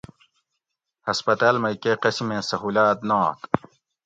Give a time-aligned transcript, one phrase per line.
[1.07, 3.39] ہسپتال مئی کئی قسمیں سہولات نات